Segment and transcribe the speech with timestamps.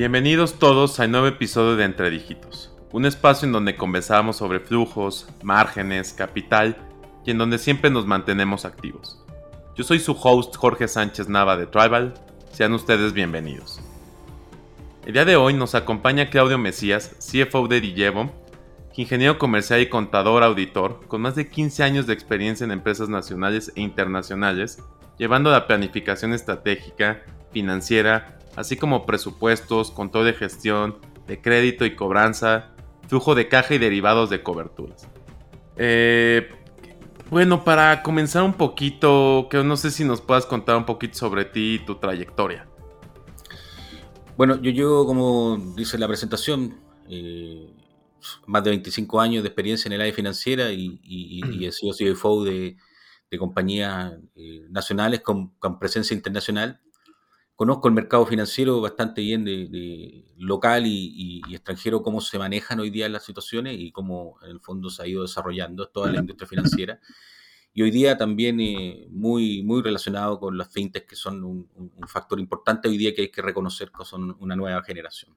[0.00, 5.28] Bienvenidos todos al nuevo episodio de Entre Dígitos, un espacio en donde conversamos sobre flujos,
[5.42, 6.78] márgenes, capital
[7.26, 9.22] y en donde siempre nos mantenemos activos.
[9.76, 12.14] Yo soy su host Jorge Sánchez Nava de Tribal,
[12.50, 13.78] sean ustedes bienvenidos.
[15.04, 18.30] El día de hoy nos acompaña Claudio Mesías, CFO de Dillevo,
[18.96, 23.70] ingeniero comercial y contador auditor, con más de 15 años de experiencia en empresas nacionales
[23.76, 24.82] e internacionales,
[25.18, 27.20] llevando la planificación estratégica,
[27.52, 32.74] financiera, así como presupuestos, control de gestión, de crédito y cobranza,
[33.08, 35.08] flujo de caja y derivados de coberturas.
[35.76, 36.48] Eh,
[37.30, 41.44] bueno, para comenzar un poquito, que no sé si nos puedas contar un poquito sobre
[41.44, 42.66] ti y tu trayectoria.
[44.36, 47.72] Bueno, yo llevo, como dice la presentación, eh,
[48.46, 51.00] más de 25 años de experiencia en el área financiera y,
[51.64, 52.76] he sido CFO de,
[53.38, 56.80] compañías eh, nacionales con, presencia internacional.
[57.60, 63.06] Conozco el mercado financiero bastante bien de, local y, extranjero, cómo se manejan hoy día
[63.10, 67.00] las situaciones y cómo en el fondo se ha ido desarrollando toda la industria financiera.
[67.74, 72.08] Y hoy día también eh, muy, muy relacionado con las fintechs, que son un, un
[72.08, 75.36] factor importante hoy día que hay que reconocer que son una nueva generación.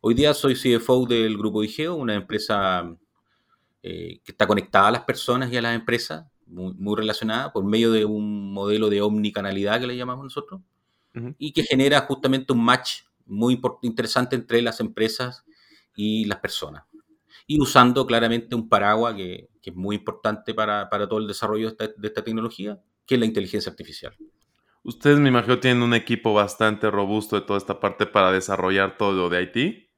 [0.00, 2.88] Hoy día soy CFO del Grupo Igeo, una empresa
[3.82, 7.90] eh, que está conectada a las personas y a las empresas, muy, relacionada por medio
[7.90, 10.60] de un modelo de omnicanalidad que le llamamos nosotros,
[11.38, 15.44] y que genera justamente un match muy interesante entre las empresas
[15.96, 16.84] y las personas.
[17.46, 22.24] Y usando claramente un paraguas que, es muy importante para, todo el desarrollo de esta,
[22.24, 24.16] tecnología, que es la inteligencia artificial.
[24.82, 29.12] Ustedes, me imagino, tienen un equipo bastante robusto de toda esta parte para desarrollar todo
[29.12, 29.88] lo de IT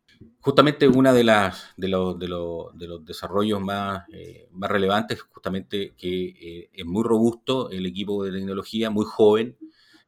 [0.40, 6.24] justamente una de las de, los, de, los, desarrollos más, eh, más relevantes justamente que
[6.28, 9.56] eh, es muy robusto el equipo de tecnología muy joven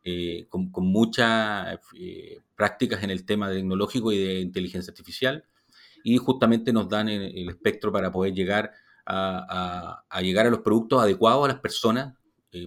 [0.05, 1.79] eh, con, muchas
[2.57, 5.45] prácticas en el tema tecnológico y de inteligencia artificial
[6.05, 8.73] y justamente nos dan el, espectro para poder llegar
[9.07, 12.15] a, llegar a los productos adecuados a las personas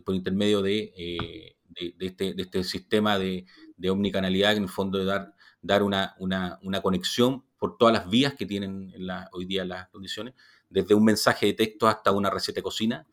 [0.04, 0.94] por intermedio de,
[2.00, 3.46] este, de, este, sistema de,
[3.90, 5.36] omnicanalidad que en el fondo de dar
[5.66, 8.94] dar una, una, una conexión por todas las vías que tienen
[9.32, 10.36] hoy día las condiciones,
[10.70, 13.08] desde un mensaje de texto hasta una receta de cocina,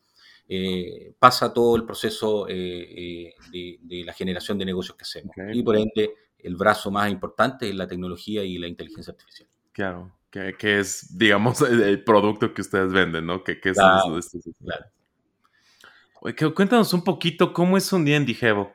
[0.47, 5.35] eh, pasa todo el proceso eh, eh, de, la generación de negocios que hacemos.
[5.53, 9.47] Y por ende, el brazo más importante es la tecnología y la inteligencia artificial.
[9.71, 13.43] Claro, que, que es, digamos, el, producto que ustedes venden, ¿no?
[13.43, 14.19] Que, que es claro,
[16.21, 16.53] claro.
[16.53, 18.73] cuéntanos un poquito cómo es un día en Digevo.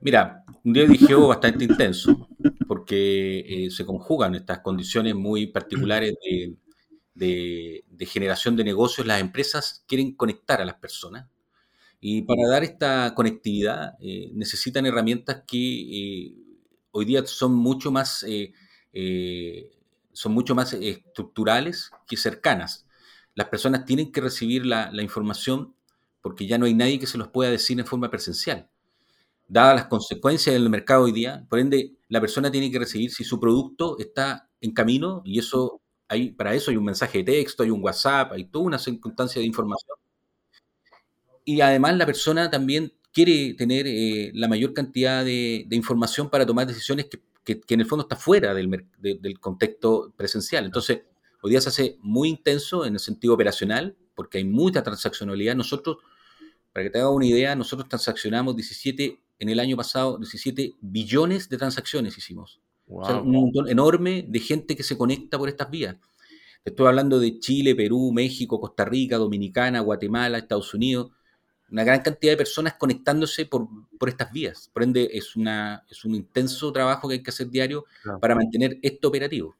[0.00, 2.28] Mira, un día de bastante intenso,
[2.68, 6.54] porque eh, se conjugan estas condiciones muy particulares de,
[8.06, 9.06] generación de negocios.
[9.06, 11.28] Las empresas quieren conectar a las personas
[12.00, 16.34] y para dar esta conectividad eh, necesitan herramientas que eh,
[16.92, 18.24] hoy día son mucho más,
[20.12, 22.86] son mucho más estructurales que cercanas.
[23.34, 25.74] Las personas tienen que recibir la, la información
[26.22, 28.68] porque ya no hay nadie que se los pueda decir en forma presencial
[29.48, 33.24] dadas las consecuencias del mercado hoy día, por ende, la persona tiene que recibir si
[33.24, 37.62] su producto está en camino y eso hay, para eso hay un mensaje de texto,
[37.62, 39.96] hay un WhatsApp, hay toda una circunstancia de información.
[41.44, 46.66] Y además la persona también quiere tener eh, la mayor cantidad de, información para tomar
[46.66, 47.20] decisiones que,
[47.68, 50.64] en el fondo está fuera del, del contexto presencial.
[50.64, 51.02] Entonces,
[51.42, 55.54] hoy día se hace muy intenso en el sentido operacional, porque hay mucha transaccionalidad.
[55.54, 55.98] Nosotros,
[56.72, 61.48] para que te hagas una idea, nosotros transaccionamos 17 en el año pasado 17 billones
[61.48, 62.60] de transacciones hicimos.
[62.86, 65.96] Un montón enorme de gente que se conecta por estas vías.
[66.64, 71.12] Estoy hablando de Chile, Perú, México, Costa Rica, Dominicana, Guatemala, Estados Unidos.
[71.70, 73.68] Una gran cantidad de personas conectándose por,
[74.06, 74.70] estas vías.
[74.72, 77.84] Por ende, es, una, es un intenso trabajo que hay que hacer diario
[78.20, 79.56] para mantener esto operativo.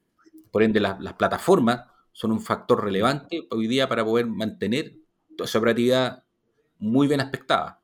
[0.51, 4.95] Por ende, las plataformas son un factor relevante hoy día para poder mantener
[5.37, 6.23] toda esa operatividad
[6.79, 7.81] muy bien aspectada.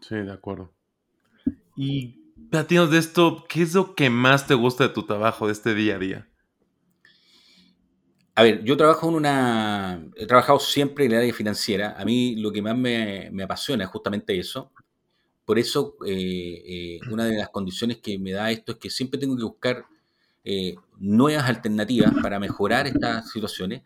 [0.00, 0.72] Sí, de acuerdo.
[1.76, 5.52] Y platinos de esto, ¿qué es lo que más te gusta de tu trabajo, de
[5.52, 6.28] este día a día?
[8.34, 10.06] A ver, yo trabajo en una.
[10.16, 11.94] He trabajado siempre en el área financiera.
[11.98, 14.72] A mí lo que más me, apasiona es justamente eso.
[15.44, 19.20] Por eso, eh, eh, una de las condiciones que me da esto es que siempre
[19.20, 19.84] tengo que buscar
[20.44, 23.82] eh, nuevas alternativas para mejorar estas situaciones.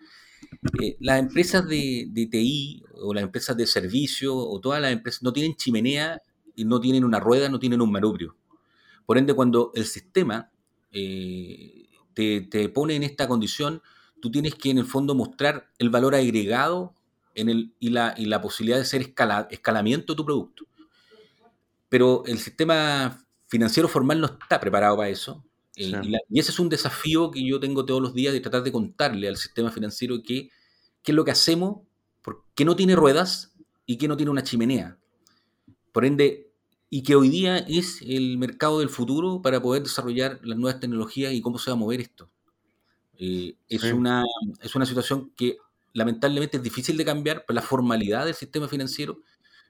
[1.00, 5.32] las empresas de, de, TI o las empresas de servicio o todas las empresas no
[5.32, 6.20] tienen chimenea
[6.54, 8.36] y no tienen una rueda, no tienen un manubrio.
[9.06, 10.50] Por ende, cuando el sistema
[10.92, 13.80] eh, te, pone en esta condición,
[14.20, 16.94] tú tienes que en el fondo mostrar el valor agregado
[17.34, 19.14] en el, y, la, y la posibilidad de hacer
[19.50, 20.66] escalamiento de tu producto.
[21.88, 25.44] Pero el sistema financiero formal no está preparado para eso.
[25.76, 25.94] y,
[26.28, 29.28] y, ese es un desafío que yo tengo todos los días de tratar de contarle
[29.28, 30.50] al sistema financiero que,
[31.02, 31.82] qué es lo que hacemos,
[32.56, 33.52] que no tiene ruedas
[33.84, 34.98] y que no tiene una chimenea.
[35.92, 36.45] Por ende,
[36.88, 41.32] y que hoy día es el mercado del futuro para poder desarrollar las nuevas tecnologías
[41.32, 42.30] y cómo se va a mover esto.
[43.18, 44.24] Eh, es, una,
[44.60, 45.56] es una situación que
[45.94, 49.20] lamentablemente es difícil de cambiar por la formalidad del sistema financiero,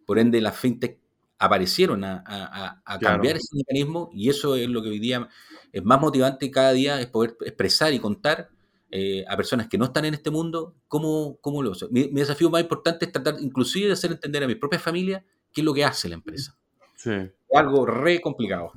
[0.05, 0.99] por ende las fintech
[1.39, 5.29] aparecieron a, cambiar ese mecanismo y eso es lo que hoy día
[5.73, 8.49] es más motivante cada día, es poder expresar y contar
[8.91, 11.89] eh, a personas que no están en este mundo cómo, cómo lo hacen.
[11.91, 15.25] Mi, mi, desafío más importante es tratar inclusive de hacer entender a mi propia familia
[15.53, 16.57] qué es lo que hace la empresa.
[17.07, 17.31] Sí.
[17.55, 18.73] Algo re complicado.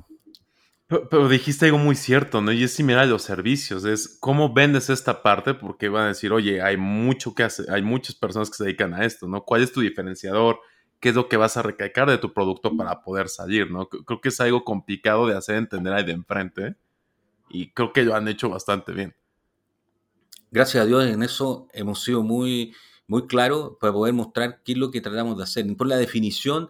[0.86, 2.52] Pero, dijiste algo muy cierto, ¿no?
[2.52, 6.32] Y es similar a los servicios, es cómo vendes esta parte, porque van a decir,
[6.32, 9.44] oye, hay mucho que hacer, hay muchas personas que se dedican a esto, ¿no?
[9.44, 10.60] ¿Cuál es tu diferenciador?
[11.00, 13.88] ¿Qué es lo que vas a recalcar de tu producto para poder salir, ¿no?
[13.88, 16.76] Creo que es algo complicado de hacer entender ahí de enfrente
[17.48, 19.14] y creo que lo han hecho bastante bien.
[20.52, 22.74] Gracias a Dios en eso hemos sido muy,
[23.08, 25.64] muy claros para poder mostrar qué es lo que tratamos de hacer.
[25.76, 26.68] Por la definición,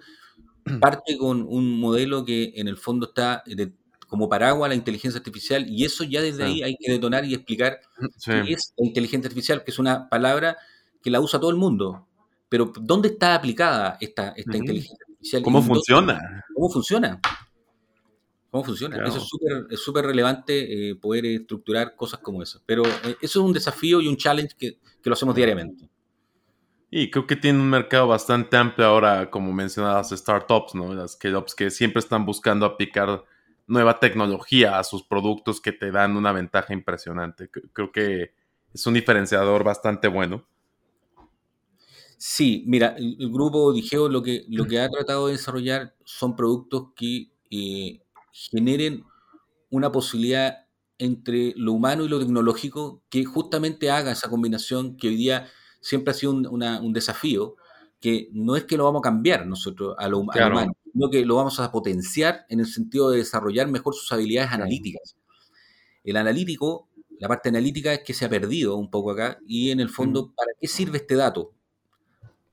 [0.80, 3.72] parte con un modelo que en el fondo está de,
[4.10, 7.80] como paraguas la inteligencia artificial y eso ya desde ahí hay que detonar y explicar
[8.24, 10.56] qué es la inteligencia artificial, que es una palabra
[11.00, 12.06] que la usa todo el mundo.
[12.48, 15.42] Pero ¿dónde está aplicada esta, esta inteligencia artificial?
[15.42, 16.44] ¿Cómo funciona?
[16.52, 17.20] ¿Cómo funciona?
[18.50, 18.96] ¿Cómo funciona?
[19.06, 19.24] Eso
[19.70, 22.60] es súper relevante eh, poder estructurar cosas como esas.
[22.66, 25.88] Pero eh, eso es un desafío y un challenge que, que lo hacemos diariamente.
[26.90, 30.92] Y creo que tiene un mercado bastante amplio ahora, como mencionabas, startups, ¿no?
[30.92, 33.24] Las startups que siempre están buscando aplicar
[33.68, 37.48] nueva tecnología a sus productos que te dan una ventaja impresionante.
[37.72, 38.32] Creo que
[38.74, 40.44] es un diferenciador bastante bueno.
[42.18, 46.88] Sí, mira, el, grupo Digeo lo que, lo que ha tratado de desarrollar son productos
[46.94, 48.02] que eh,
[48.32, 49.04] generen
[49.70, 50.66] una posibilidad
[50.98, 55.48] entre lo humano y lo tecnológico que justamente haga esa combinación que hoy día
[55.80, 57.56] siempre ha sido un, desafío,
[58.00, 61.36] que no es que lo vamos a cambiar nosotros a lo, humano, sino que lo
[61.36, 65.16] vamos a potenciar en el sentido de desarrollar mejor sus habilidades analíticas.
[66.04, 66.88] El analítico,
[67.18, 70.32] la parte analítica es que se ha perdido un poco acá y en el fondo,
[70.34, 71.52] ¿para qué sirve este dato?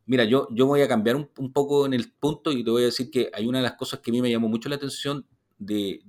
[0.05, 2.85] Mira, yo, yo voy a cambiar un, poco en el punto y te voy a
[2.85, 5.25] decir que hay una de las cosas que a mí me llamó mucho la atención
[5.57, 6.01] de,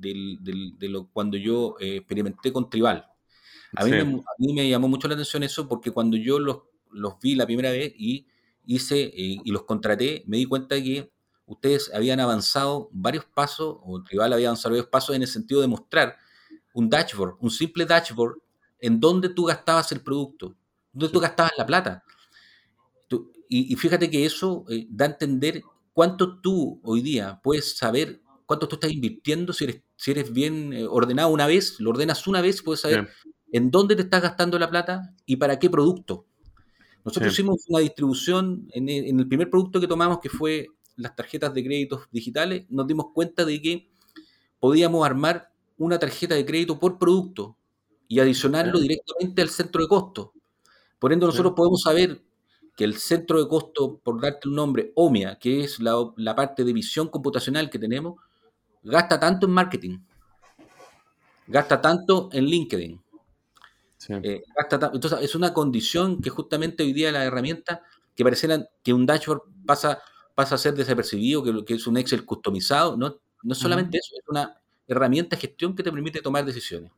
[0.81, 3.07] lo, cuando yo eh, experimenté con Tribal.
[3.77, 4.05] A mí, me, a
[4.39, 6.59] mí, me, llamó mucho la atención eso porque cuando yo los,
[6.93, 8.27] los vi la primera vez y
[8.67, 11.11] hice eh, y los contraté, me di cuenta que
[11.47, 15.67] ustedes habían avanzado varios pasos, o Tribal había avanzado varios pasos en el sentido de
[15.67, 16.17] mostrar
[16.75, 18.37] un dashboard, un simple dashboard,
[18.81, 20.55] en donde tú gastabas el producto,
[20.93, 22.05] donde tú gastabas la plata.
[23.49, 25.63] y, fíjate que eso eh, da a entender
[25.95, 30.73] cuánto tú hoy día puedes saber, cuánto tú estás invirtiendo, si eres, si eres bien
[30.73, 33.09] eh, ordenado una vez, lo ordenas una vez, puedes saber
[33.53, 36.27] en dónde te estás gastando la plata y para qué producto.
[37.09, 40.67] Nosotros hicimos una distribución en el, primer producto que tomamos, que fue
[40.97, 43.89] las tarjetas de créditos digitales, nos dimos cuenta de que
[44.61, 47.57] podíamos armar una tarjeta de crédito por producto
[48.09, 50.35] y adicionarlo directamente al centro de costo.
[50.99, 52.21] Por ende, nosotros podemos saber
[52.77, 56.63] que el centro de costo, por darte un nombre, OMIA, que es la, la parte
[56.63, 58.17] de visión computacional que tenemos,
[58.83, 59.99] gasta tanto en marketing,
[61.47, 63.01] gasta tanto en LinkedIn,
[64.09, 64.43] eh,
[64.93, 67.83] entonces, es una condición que justamente hoy día la herramienta,
[68.15, 70.01] que pareciera que un dashboard pasa,
[70.35, 74.29] pasa a ser desapercibido, que, que es un Excel customizado, no, no solamente eso, es
[74.29, 76.91] una herramienta de gestión que te permite tomar decisiones.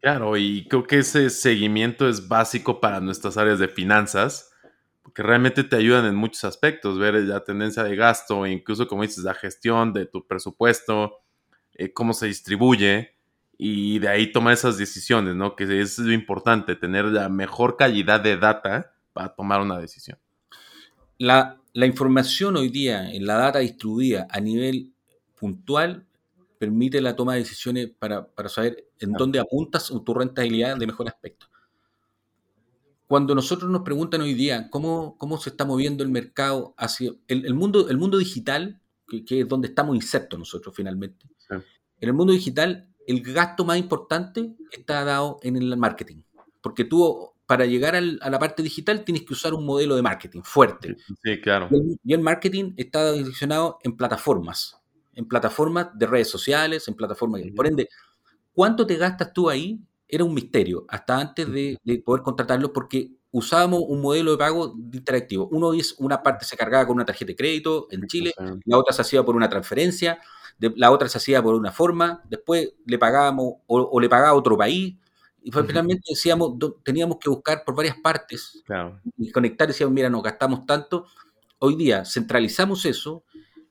[0.00, 4.52] Claro, y creo que ese seguimiento es básico para nuestras áreas de finanzas,
[5.02, 9.24] porque realmente te ayudan en muchos aspectos, ver la tendencia de gasto, incluso como dices,
[9.24, 11.18] la gestión de tu presupuesto,
[11.74, 13.17] eh, cómo se distribuye,
[13.60, 15.56] y de ahí tomar esas decisiones, ¿no?
[15.56, 20.16] Que es lo importante, tener la mejor calidad de data para tomar una decisión.
[21.18, 24.92] La, información hoy día en la data distribuida a nivel
[25.34, 26.06] puntual
[26.58, 31.46] permite la toma de decisiones para, saber en dónde apuntas tu rentabilidad de mejor aspecto.
[33.08, 37.54] Cuando nosotros nos preguntan hoy día cómo, cómo se está moviendo el mercado hacia el,
[37.54, 42.87] mundo, el mundo digital, que, es donde estamos insertos nosotros finalmente, en el mundo digital
[43.08, 46.20] el gasto más importante está dado en el marketing.
[46.60, 50.42] Porque tú, para llegar a la parte digital, tienes que usar un modelo de marketing
[50.42, 50.94] fuerte.
[51.24, 51.70] Sí, claro.
[52.04, 54.76] Y el, marketing está direccionado en plataformas,
[55.14, 57.40] en plataformas de redes sociales, en plataformas.
[57.56, 57.88] Por ende,
[58.52, 59.80] ¿cuánto te gastas tú ahí?
[60.06, 65.48] Era un misterio, hasta antes de, poder contratarlos, porque usábamos un modelo de pago interactivo.
[65.50, 68.34] Uno es una parte se cargaba con una tarjeta de crédito en Chile,
[68.66, 70.20] la otra se hacía por una transferencia,
[70.58, 74.96] la otra se hacía por una forma, después le pagábamos o, le pagaba otro país,
[75.42, 78.62] y finalmente decíamos, teníamos que buscar por varias partes
[79.16, 81.06] y conectar, decíamos, mira, nos gastamos tanto.
[81.60, 83.24] Hoy día centralizamos eso,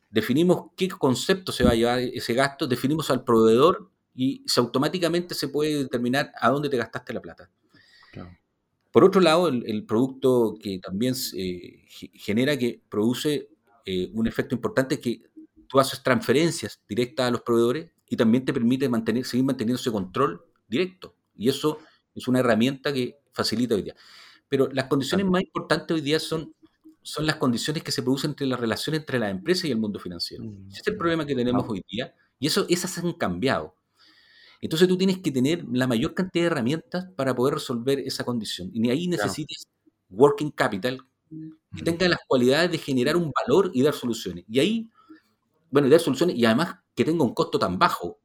[0.09, 5.35] definimos qué concepto se va a llevar ese gasto, definimos al proveedor y se, automáticamente
[5.35, 7.49] se puede determinar a dónde te gastaste la plata.
[8.91, 13.47] Por otro lado, el, producto que también eh, genera, que produce
[13.85, 15.21] eh, un efecto importante que
[15.67, 19.91] tú haces transferencias directas a los proveedores y también te permite mantener, seguir manteniendo ese
[19.91, 21.15] control directo.
[21.35, 21.79] Y eso
[22.15, 23.95] es una herramienta que facilita hoy día.
[24.49, 26.53] Pero las condiciones más importantes hoy día son,
[27.01, 29.99] son las condiciones que se producen entre la relación entre la empresa y el mundo
[29.99, 30.43] financiero.
[30.43, 33.75] Mm, ese es el problema que tenemos hoy día y eso, esas han cambiado.
[34.61, 38.71] Entonces tú tienes que tener la mayor cantidad de herramientas para poder resolver esa condición.
[38.73, 39.67] Y ahí necesitas
[40.09, 41.01] working capital
[41.75, 44.45] que tenga las cualidades de generar un valor y dar soluciones.
[44.47, 44.89] Y ahí,
[45.69, 48.19] bueno, y dar soluciones y además que tenga un costo tan bajo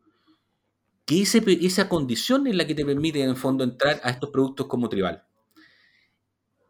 [1.05, 4.67] que esa condición es la que te permite en el fondo entrar a estos productos
[4.67, 5.25] como tribal.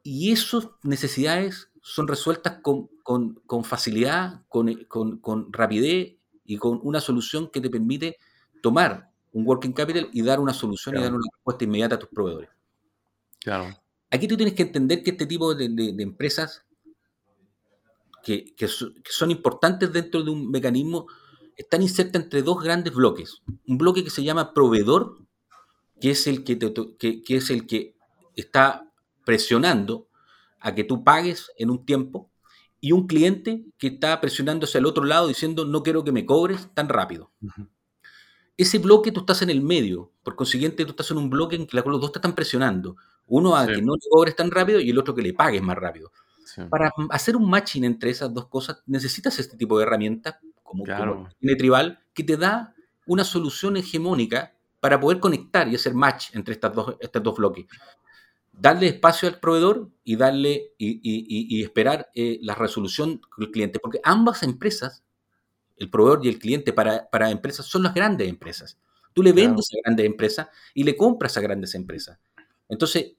[0.02, 2.88] Y esas necesidades son resueltas con,
[3.64, 8.16] facilidad, con, rapidez y con una solución que te permite
[8.62, 12.08] tomar un working capital y dar una solución y dar una respuesta inmediata a tus
[12.08, 12.50] proveedores.
[13.40, 13.76] Claro.
[14.10, 15.64] Aquí tú tienes que entender que este tipo de,
[15.98, 16.64] empresas
[18.22, 21.06] que, son importantes dentro de un mecanismo
[21.56, 23.42] están insertas entre dos grandes bloques.
[23.66, 25.18] Un bloque que se llama proveedor,
[26.00, 27.94] que es el que, que, es el que
[28.36, 28.90] está
[29.24, 30.08] presionando
[30.60, 32.30] a que tú pagues en un tiempo,
[32.84, 36.68] y un cliente que está presionándose al otro lado diciendo no quiero que me cobres
[36.74, 37.30] tan rápido.
[38.56, 41.66] Ese bloque tú estás en el medio, por consiguiente tú estás en un bloque en
[41.68, 42.96] que los dos te están presionando.
[43.26, 45.76] Uno a que no le cobres tan rápido y el otro que le pagues más
[45.78, 46.10] rápido.
[46.70, 51.28] Para hacer un matching entre esas dos cosas necesitas este tipo de herramientas como, claro.
[51.58, 52.74] tribal, que te da
[53.06, 57.66] una solución hegemónica para poder conectar y hacer match entre estas dos, estos dos bloques.
[58.52, 64.42] Darle espacio al proveedor y darle y, esperar eh, la resolución del cliente, porque ambas
[64.42, 65.04] empresas,
[65.76, 68.78] el proveedor y el cliente para, para empresas, son las grandes empresas.
[69.12, 72.18] Tú le vendes a grandes empresas y le compras a grandes empresas.
[72.68, 73.12] Entonces,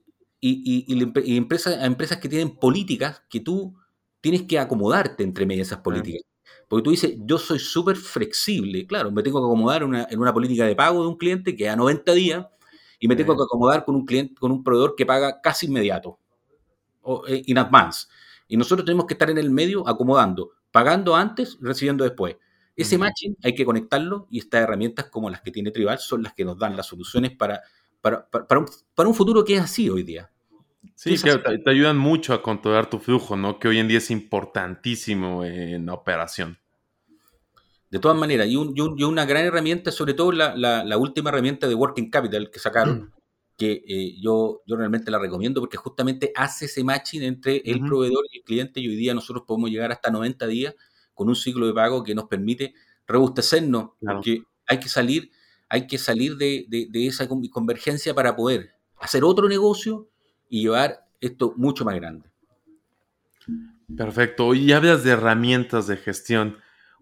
[0.46, 3.74] y, y, empresas, a empresas que tienen políticas que tú
[4.20, 6.22] tienes que acomodarte entre medio de esas políticas.
[6.68, 10.66] Porque tú dices, yo soy súper flexible, claro, me tengo que acomodar en una política
[10.66, 12.46] de pago de un cliente que a 90 días
[12.98, 16.18] y me tengo que acomodar con un cliente, con un proveedor que paga casi inmediato,
[17.02, 18.06] o eh, in advance.
[18.48, 22.36] Y nosotros tenemos que estar en el medio acomodando, pagando antes, recibiendo después.
[22.76, 26.34] Ese matching hay que conectarlo y estas herramientas como las que tiene Tribal son las
[26.34, 27.62] que nos dan las soluciones para,
[28.00, 28.26] para,
[28.58, 30.30] un, para un futuro que es así hoy día.
[30.94, 33.58] Sí, que te, ayudan mucho a controlar tu flujo, ¿no?
[33.58, 36.58] Que hoy en día es importantísimo en la operación.
[37.90, 42.50] De todas maneras, y, una gran herramienta, sobre todo la, última herramienta de Working Capital
[42.50, 43.12] que sacaron, mm.
[43.56, 48.24] que eh, yo, yo realmente la recomiendo porque justamente hace ese matching entre el proveedor
[48.32, 50.74] y el cliente y hoy día nosotros podemos llegar hasta 90 días
[51.12, 52.74] con un ciclo de pago que nos permite
[53.06, 55.30] robustecernos, porque hay que salir,
[55.68, 60.08] hay que salir de, de esa convergencia para poder hacer otro negocio
[60.48, 62.30] y llevar esto mucho más grande.
[63.96, 64.54] Perfecto.
[64.54, 66.58] Y hablas de herramientas de gestión.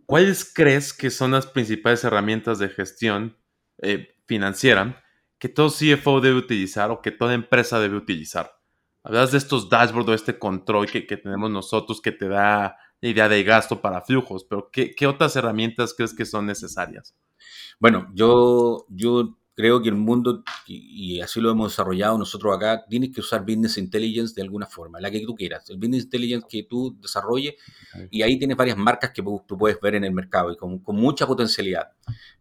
[0.06, 3.36] ¿Cuáles crees que son las principales herramientas de gestión
[3.80, 5.02] eh, financiera
[5.38, 8.52] que todo CFO debe utilizar o que toda empresa debe utilizar?
[9.04, 13.28] Hablas de estos dashboards o este control que, tenemos nosotros que te da la idea
[13.28, 17.16] de gasto para flujos, pero ¿qué, ¿qué, otras herramientas crees que son necesarias?
[17.80, 23.10] Bueno, yo, yo creo que el mundo, y así lo hemos desarrollado nosotros acá, tienes
[23.10, 26.62] que usar Business Intelligence de alguna forma, la que tú quieras, el Business Intelligence que
[26.62, 27.54] tú desarrolles,
[28.10, 31.26] y ahí tienes varias marcas que tú puedes ver en el mercado y con, mucha
[31.26, 31.92] potencialidad.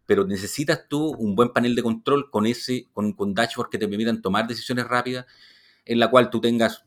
[0.06, 3.88] Pero necesitas tú un buen panel de control con ese, con, con dashboards que te
[3.88, 5.26] permitan tomar decisiones rápidas,
[5.84, 6.84] en la cual tú tengas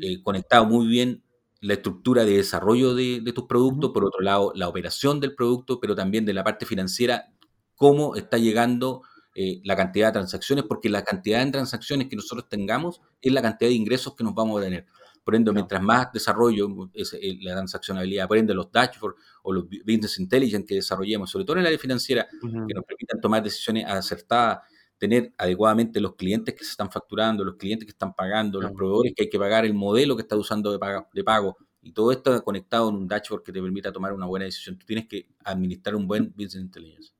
[0.00, 1.22] eh, conectado muy bien
[1.60, 5.80] la estructura de desarrollo de, de tus productos, por otro lado, la operación del producto,
[5.80, 7.32] pero también de la parte financiera,
[7.74, 9.02] cómo está llegando
[9.40, 13.40] eh, la cantidad de transacciones, porque la cantidad de transacciones que nosotros tengamos es la
[13.40, 14.84] cantidad de ingresos que nos vamos a tener.
[15.22, 19.66] Por ende, mientras más desarrollo es, eh, la transaccionalidad, por ende, los dashboards o los
[19.86, 23.84] business intelligence que desarrollemos, sobre todo en el área financiera, que nos permitan tomar decisiones
[23.86, 24.58] acertadas,
[24.98, 29.12] tener adecuadamente los clientes que se están facturando, los clientes que están pagando, los proveedores
[29.14, 32.10] que hay que pagar, el modelo que está usando de pago, de pago, y todo
[32.10, 34.76] esto conectado en un dashboard que te permita tomar una buena decisión.
[34.76, 37.17] Tú tienes que administrar un buen business intelligence.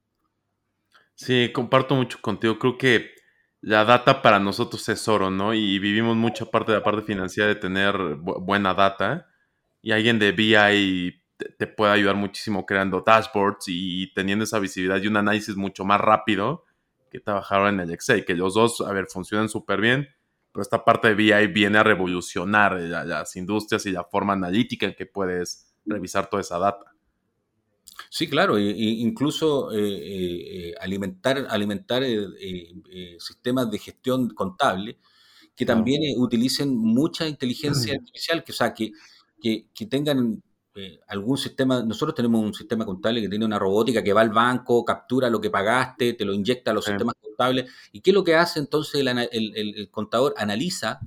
[1.18, 2.58] Sí, comparto mucho contigo.
[2.60, 3.10] Creo que
[3.60, 5.52] la data para nosotros es oro, ¿no?
[5.52, 9.26] Y vivimos mucha parte de la parte financiera de tener buena data.
[9.82, 11.20] Y alguien de BI
[11.58, 16.00] te, puede ayudar muchísimo creando dashboards y, teniendo esa visibilidad y un análisis mucho más
[16.00, 16.64] rápido
[17.10, 20.08] que trabajar en el Excel, que los dos, a ver, funcionan súper bien,
[20.52, 24.94] pero esta parte de BI viene a revolucionar las industrias y la forma analítica en
[24.94, 26.94] que puedes revisar toda esa data.
[28.10, 34.98] Sí, claro, incluso eh, eh, alimentar, alimentar eh, sistemas de gestión contable
[35.54, 38.92] que también utilicen mucha inteligencia artificial, que, o sea, que,
[39.40, 40.40] que tengan
[40.80, 44.30] eh, algún sistema, nosotros tenemos un sistema contable que tiene una robótica que va al
[44.30, 47.68] banco, captura lo que pagaste, te lo inyecta a los sistemas contables.
[47.90, 50.34] ¿Y qué es lo que hace entonces el, contador?
[50.36, 51.00] Analiza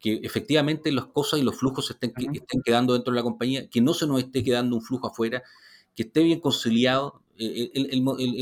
[0.00, 3.80] que efectivamente las cosas y los flujos estén, estén, quedando dentro de la compañía, que
[3.80, 5.44] no se nos esté quedando un flujo afuera,
[5.94, 7.22] que esté bien conciliado.
[7.36, 7.70] Eh,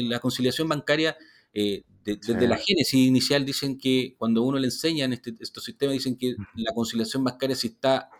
[0.08, 1.16] la conciliación bancaria,
[1.54, 5.94] eh, desde la génesis inicial, dicen que cuando uno le enseña en este, estos sistemas,
[5.94, 8.10] dicen que la conciliación bancaria si está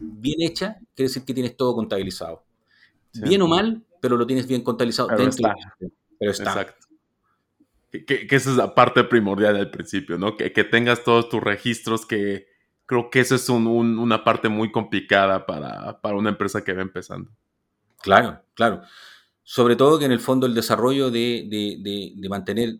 [0.00, 2.44] bien hecha, quiere decir que tienes todo contabilizado.
[3.14, 5.54] Bien o mal, pero lo tienes bien contabilizado pero está.
[6.18, 6.44] pero está.
[6.44, 6.86] Exacto.
[7.90, 10.36] Que, esa es la parte primordial del principio, ¿no?
[10.36, 12.46] Que, tengas todos tus registros, que
[12.84, 17.30] creo que eso es una parte muy complicada para, una empresa que va empezando.
[18.00, 18.82] Claro, claro.
[19.42, 22.78] Sobre todo que en el fondo el desarrollo de, de mantener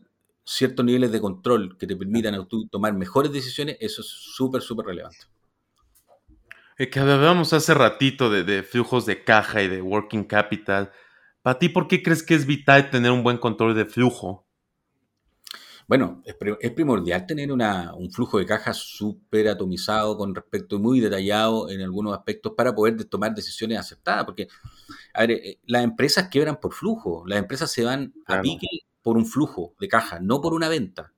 [0.49, 5.27] ciertos niveles de control que te permitan tomar mejores decisiones, eso es súper, súper relevante.
[6.79, 10.91] Eh, que hablábamos hace ratito de, flujos de caja y de working capital.
[11.43, 14.48] Para ti, ¿por qué crees que es vital tener un buen control de flujo?
[15.89, 21.81] Bueno, es, primordial tener un flujo de caja súper atomizado con respecto muy detallado en
[21.81, 24.27] algunos aspectos para poder tomar decisiones aceptadas.
[24.27, 24.49] Porque,
[25.15, 28.67] a ver, eh, las empresas quebran por flujo, las empresas se van a pique
[29.01, 31.15] por un flujo de caja, no por una venta.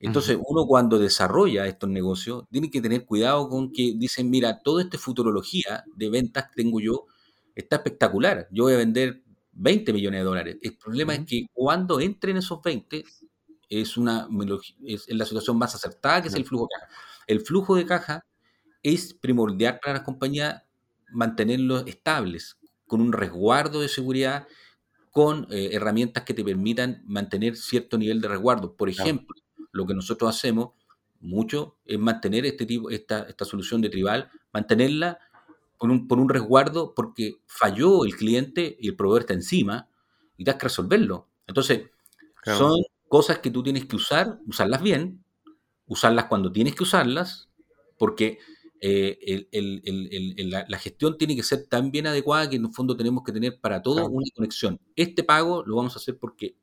[0.00, 4.82] Entonces, uno cuando desarrolla estos negocios, tiene que tener cuidado con que dicen, mira, toda
[4.82, 7.06] esta futurología de ventas que tengo yo
[7.54, 8.48] está espectacular.
[8.52, 9.22] Yo voy a vender
[9.52, 10.58] 20 millones de dólares.
[10.60, 13.02] El problema es que cuando entren esos 20,
[13.68, 14.28] es, una,
[14.84, 16.92] es la situación más acertada que es el flujo de caja.
[17.26, 18.24] El flujo de caja
[18.82, 20.62] es primordial para las compañías
[21.10, 24.46] mantenerlos estables, con un resguardo de seguridad,
[25.10, 28.74] con eh, herramientas que te permitan mantener cierto nivel de resguardo.
[28.74, 29.34] Por ejemplo,
[29.72, 30.70] lo que nosotros hacemos
[31.20, 35.18] mucho es mantener este tipo, esta, esta solución de tribal, mantenerla
[35.78, 39.88] por un, por un resguardo porque falló el cliente y el proveedor está encima
[40.36, 41.28] y tienes que resolverlo.
[41.46, 41.90] Entonces,
[42.44, 42.76] son
[43.08, 45.24] cosas que tú tienes que usar, usarlas bien,
[45.86, 47.48] usarlas cuando tienes que usarlas,
[47.98, 48.38] porque
[48.80, 49.48] eh,
[50.68, 53.60] la, gestión tiene que ser tan bien adecuada que en el fondo tenemos que tener
[53.60, 54.80] para todo una conexión.
[54.94, 56.56] Este pago lo vamos a hacer porque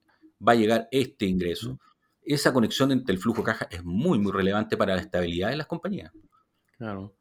[0.46, 1.80] va a llegar este ingreso
[2.26, 5.58] esa conexión entre el flujo de caja es muy, muy relevante para la estabilidad de
[5.58, 6.12] las compañías.
[6.78, 7.16] Claro.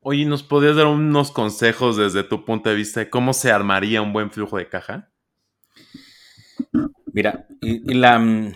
[0.00, 4.02] Oye, ¿nos podrías dar unos consejos desde tu punto de vista de cómo se armaría
[4.02, 5.12] un buen flujo de caja?
[7.12, 8.52] Mira, la,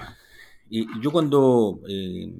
[0.70, 2.33] yo cuando eh,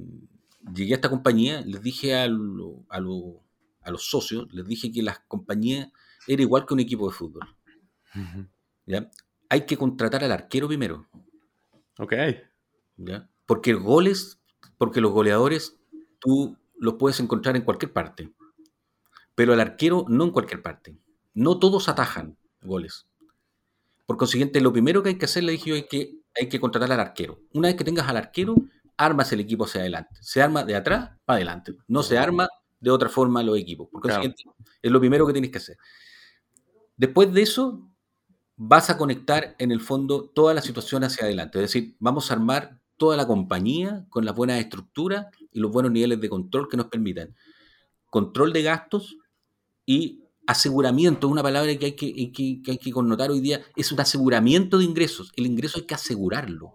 [0.75, 5.89] llegué a esta compañía, les dije a, a, los socios, les dije que las compañías
[6.27, 7.49] era igual que un equipo de fútbol.
[9.49, 11.09] Hay que contratar al arquero primero.
[11.99, 12.15] Ok.
[12.97, 13.29] ¿ya?
[13.47, 14.41] Porque goles,
[14.79, 15.81] porque los goleadores
[16.21, 18.33] tú los puedes encontrar en cualquier parte.
[19.35, 20.97] Pero al arquero no en cualquier parte.
[21.35, 23.07] No todos atajan goles.
[24.11, 26.59] Por consiguiente, lo primero que hay que hacer, le dije yo, es que hay que
[26.59, 27.39] contratar al arquero.
[27.53, 28.57] Una vez que tengas al arquero,
[28.97, 30.17] armas el equipo hacia adelante.
[30.21, 31.77] Se arma de atrás para adelante.
[31.87, 32.49] No se arma
[32.81, 33.87] de otra forma los equipos.
[33.89, 34.43] Por consiguiente,
[34.83, 35.77] es lo primero que tienes que hacer.
[36.97, 37.89] Después de eso,
[38.57, 41.59] vas a conectar en el fondo toda la situación hacia adelante.
[41.63, 45.93] Es decir, vamos a armar toda la compañía con las buenas estructuras y los buenos
[45.93, 47.37] niveles de control que nos permitan.
[48.07, 49.19] Control de gastos
[49.87, 54.79] y aseguramiento, una palabra que hay que, hay que connotar hoy día, es un aseguramiento
[54.79, 55.33] de ingresos.
[55.37, 56.73] El ingreso hay que asegurarlo.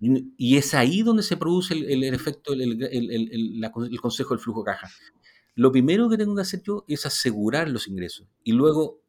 [0.00, 4.88] Y es ahí donde se produce el, efecto, el, consejo del flujo de caja.
[5.54, 9.00] Lo primero que tengo que hacer yo es asegurar los ingresos y luego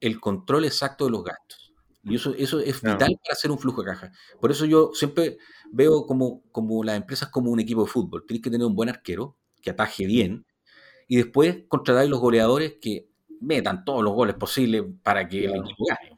[0.00, 1.72] el control exacto de los gastos.
[2.02, 4.12] Y eso, eso es vital para hacer un flujo de caja.
[4.40, 5.38] Por eso yo siempre
[5.70, 8.24] veo como, como las empresas como un equipo de fútbol.
[8.26, 10.44] Tienes que tener un buen arquero que ataje bien
[11.10, 13.08] y después contratar a los goleadores que
[13.40, 16.16] metan todos los goles posibles para que el equipo gane.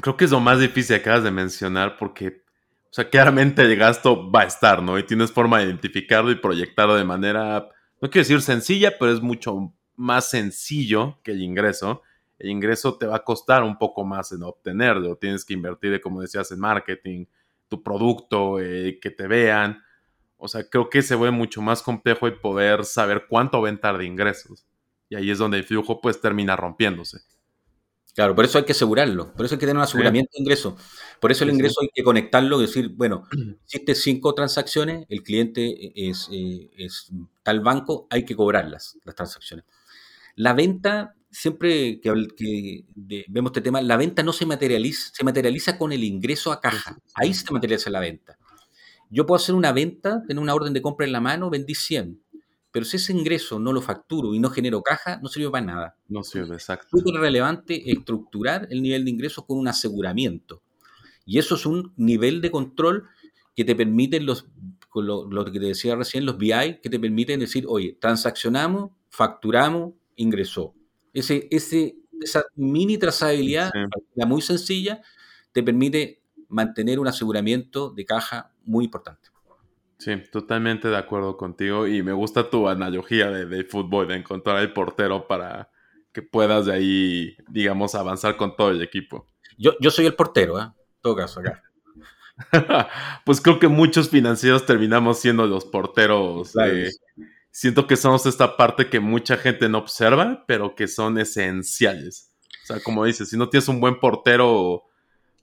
[0.00, 2.42] Creo que es lo más difícil que acabas de mencionar porque,
[2.84, 4.98] o sea, claramente el gasto va a estar, ¿no?
[4.98, 7.68] Y tienes forma de identificarlo y proyectarlo de manera,
[8.00, 12.02] no quiero decir sencilla, pero es mucho más sencillo que el ingreso
[12.40, 15.14] el ingreso te va a costar un poco más en obtenerlo.
[15.16, 17.26] Tienes que invertir, como decías, en marketing,
[17.68, 19.82] tu producto, eh, que te vean.
[20.40, 24.06] O sea, creo que se ve mucho más complejo el poder saber cuánto ventar de
[24.06, 24.66] ingresos.
[25.08, 27.18] Y ahí es donde el flujo pues termina rompiéndose.
[28.14, 30.76] Claro, por eso hay que asegurarlo, por eso hay que tener un aseguramiento de ingreso.
[31.20, 33.26] Por eso el ingreso hay que conectarlo y decir, bueno,
[33.64, 37.10] existe cinco transacciones, el cliente es, eh, es
[37.42, 39.64] tal banco, hay que cobrarlas, las transacciones.
[40.34, 42.84] La venta, siempre que,
[43.28, 46.98] vemos este tema, la venta no se materializa, se materializa con el ingreso a caja.
[47.14, 48.38] Ahí se materializa la venta.
[49.10, 52.22] Yo puedo hacer una venta, tener una orden de compra en la mano, vendí 100.
[52.72, 55.96] Pero si ese ingreso no lo facturo y no genero caja, no sirve para nada.
[56.08, 56.86] No sirve, exacto.
[56.96, 60.62] Es súper relevante estructurar el nivel de ingresos con un aseguramiento.
[61.26, 63.08] Y eso es un nivel de control
[63.56, 64.46] que te permiten los,
[64.94, 69.94] lo, lo que te decía recién, los BI, que te permiten decir, oye, transaccionamos, facturamos,
[70.14, 70.74] ingresó.
[71.12, 73.70] Ese, ese, esa mini trazabilidad,
[74.14, 75.02] la muy sencilla,
[75.52, 76.19] te permite
[76.50, 79.30] mantener un aseguramiento de caja muy importante.
[79.98, 84.72] Sí, totalmente de acuerdo contigo y me gusta tu analogía de, fútbol, de encontrar el
[84.72, 85.70] portero para
[86.12, 89.26] que puedas de ahí, digamos, avanzar con todo el equipo.
[89.58, 90.62] Yo, yo soy el portero, ¿eh?
[90.62, 91.62] En todo caso, acá.
[93.26, 96.54] pues creo que muchos financieros terminamos siendo los porteros.
[97.50, 102.34] siento que somos esta parte que mucha gente no observa, pero que son esenciales.
[102.64, 104.84] O sea, como dices, si no tienes un buen portero,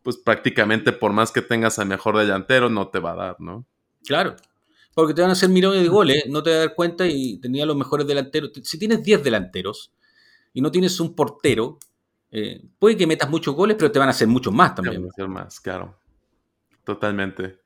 [0.08, 3.66] pues prácticamente por más que tengas al mejor delantero, no te va a dar, ¿no?
[4.06, 4.38] Claro.
[4.94, 7.40] Porque te van a hacer millones de goles, no te vas a dar cuenta y
[7.40, 8.52] tenía los mejores delanteros.
[8.64, 9.92] Si tienes 10 delanteros
[10.54, 11.78] y no tienes un portero,
[12.32, 14.94] eh, puede que metas muchos goles, pero te van a hacer muchos más también.
[14.94, 16.00] Te van a hacer más, claro.
[16.86, 17.60] Totalmente.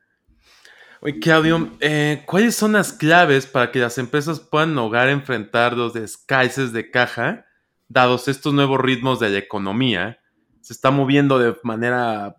[1.01, 5.93] Oye, Claudio, eh, ¿cuáles son las claves para que las empresas puedan lograr enfrentar los
[5.93, 7.45] descalces de caja,
[7.87, 10.20] dados estos nuevos ritmos de la economía?
[10.61, 12.35] Se está moviendo de manera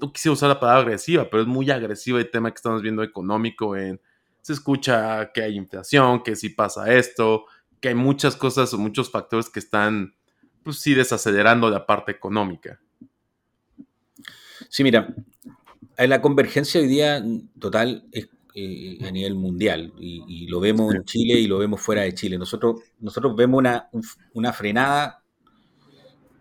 [0.00, 3.02] no quisiera usar la palabra agresiva, pero es muy agresivo el tema que estamos viendo
[3.02, 4.00] económico en
[4.40, 7.46] se escucha que hay inflación, que si pasa esto,
[7.80, 10.14] que hay muchas cosas o muchos factores que están,
[10.62, 12.80] pues sí, desacelerando la parte económica.
[14.68, 15.12] Sí, mira,
[15.98, 17.24] la convergencia hoy día
[17.58, 22.02] total es eh, a nivel mundial y, lo vemos en Chile y lo vemos fuera
[22.02, 22.38] de Chile.
[22.38, 23.88] Nosotros, nosotros vemos una,
[24.32, 25.24] una frenada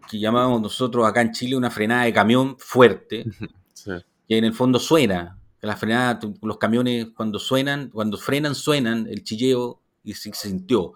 [0.10, 3.26] que llamamos nosotros acá en Chile una frenada de camión fuerte,
[4.28, 5.38] que en el fondo suena.
[5.62, 10.94] La frenada, los camiones cuando suenan, cuando frenan, suenan, el chilleo y se, sintió.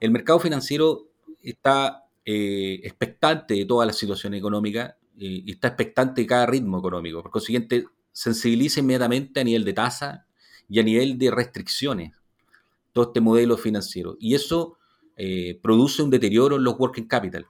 [0.00, 1.08] El mercado financiero
[1.42, 6.78] está eh, expectante de toda la situación económica eh, y está expectante de cada ritmo
[6.78, 7.22] económico.
[7.22, 10.26] Por consiguiente, sensibiliza inmediatamente a nivel de tasa
[10.68, 12.12] y a nivel de restricciones
[12.96, 14.16] todo este modelo financiero.
[14.18, 14.78] Y eso
[15.18, 17.46] eh, produce un deterioro en los working capital.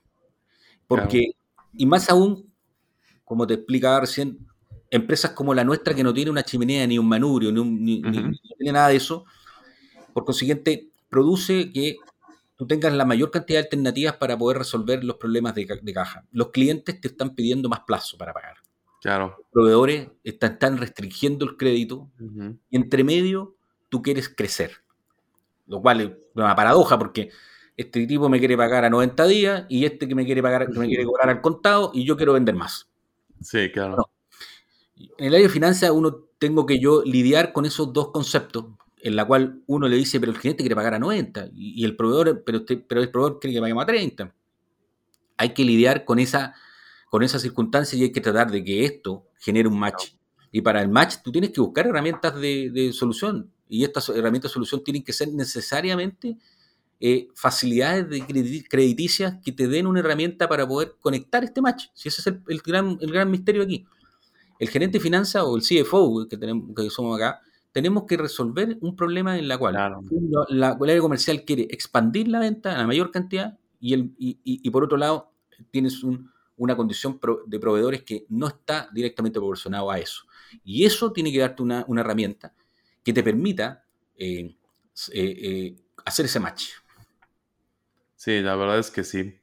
[0.86, 1.32] Porque,
[1.72, 2.52] y más aún,
[3.24, 4.38] como te explicaba recién,
[4.90, 8.88] empresas como la nuestra que no tiene una chimenea ni un manubrio, ni, tiene nada
[8.88, 9.24] de eso,
[10.12, 11.96] por consiguiente, produce que
[12.56, 16.24] tú tengas la mayor cantidad de alternativas para poder resolver los problemas de, caja.
[16.32, 18.56] Los clientes te están pidiendo más plazo para pagar.
[19.02, 19.34] Claro.
[19.38, 22.10] Los proveedores están, están, restringiendo el crédito
[22.70, 23.56] y entre medio
[23.88, 24.82] tú quieres crecer.
[25.66, 27.30] Lo cual es una paradoja porque
[27.76, 30.78] este tipo me quiere pagar a 90 días y este que me quiere pagar, que
[30.78, 32.88] me quiere cobrar al contado y yo quiero vender más.
[33.42, 34.08] Sí, claro.
[34.96, 38.66] en el área de finanzas uno tengo que yo lidiar con esos dos conceptos,
[39.02, 41.96] en la cual uno le dice, pero el cliente quiere pagar a 90 y, el
[41.96, 44.34] proveedor, pero, pero el proveedor quiere que paguemos a 30.
[45.36, 46.54] Hay que lidiar con esa,
[47.10, 50.12] con esa circunstancia y hay que tratar de que esto genere un match.
[50.50, 54.50] Y para el match tú tienes que buscar herramientas de, de solución y estas herramientas
[54.50, 56.38] de solución tienen que ser necesariamente
[56.98, 61.88] eh, facilidades de crediticias que te den una herramienta para poder conectar este match.
[61.92, 63.84] Si ese es el, gran, el gran misterio aquí.
[64.58, 68.78] El gerente de finanzas o el CFO que, tenemos, que somos acá, tenemos que resolver
[68.80, 69.74] un problema en la cual
[70.48, 74.82] la, área comercial quiere expandir la venta a la mayor cantidad y, el, y, por
[74.82, 75.30] otro lado
[75.70, 76.02] tienes
[76.56, 80.24] una condición de proveedores que no está directamente proporcionado a eso.
[80.64, 82.54] Y eso tiene que darte una, herramienta
[83.02, 83.84] que te permita
[84.16, 84.56] eh,
[85.12, 86.68] eh, hacer ese match.
[88.26, 89.38] Sí, la verdad es que sí.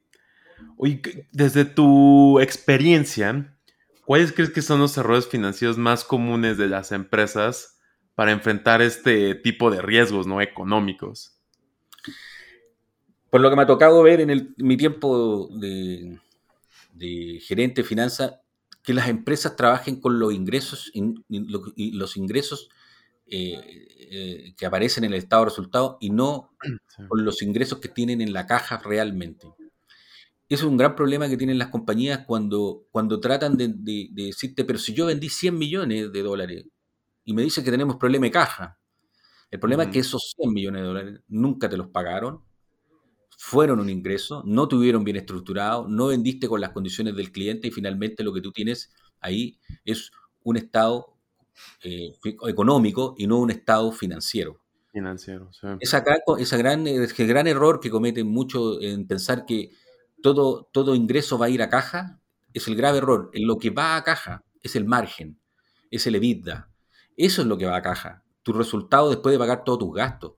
[0.75, 3.55] Oye, desde tu experiencia,
[4.03, 7.79] ¿cuáles crees que son los errores financieros más comunes de las empresas
[8.13, 11.39] para enfrentar este tipo de riesgos no económicos?
[13.29, 16.19] Por lo que me ha tocado ver en, mi tiempo de,
[17.39, 18.33] gerente de finanzas,
[18.83, 22.67] que las empresas trabajen con los ingresos y los ingresos
[23.35, 26.51] eh, eh, que aparecen en el estado de resultados y no
[27.09, 29.47] con los ingresos que tienen en la caja realmente.
[30.47, 34.77] Eso es un gran problema que tienen las compañías cuando, cuando tratan de, decirte, pero
[34.77, 36.65] si yo vendí 100 millones de dólares
[37.25, 38.77] y me dice que tenemos problema de caja,
[39.49, 42.43] el problema es que esos 100 millones de dólares nunca te los pagaron,
[43.35, 47.71] fueron un ingreso, no tuvieron bien estructurado, no vendiste con las condiciones del cliente y
[47.71, 48.91] finalmente lo que tú tienes
[49.21, 50.11] ahí es
[50.43, 51.12] un estado
[51.83, 52.13] eh,
[52.47, 54.59] económico y no un estado financiero.
[54.91, 55.67] Financiero, sí.
[55.79, 56.03] Esa,
[56.37, 59.71] esa gran, ese gran error que cometen mucho en pensar que
[60.21, 62.19] todo, todo ingreso va a ir a caja
[62.53, 63.31] es el grave error.
[63.33, 65.39] Lo que va a caja es el margen,
[65.91, 66.69] es el EBITDA.
[67.17, 68.23] Eso es lo que va a caja.
[68.43, 70.33] Tu resultado después de pagar todos tus gastos.